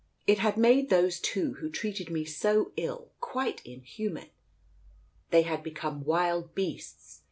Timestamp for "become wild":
5.61-6.55